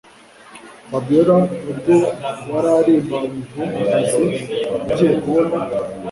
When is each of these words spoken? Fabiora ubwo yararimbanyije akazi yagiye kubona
Fabiora 0.89 1.37
ubwo 1.71 1.93
yararimbanyije 2.51 3.63
akazi 3.77 4.21
yagiye 4.87 5.11
kubona 5.23 5.55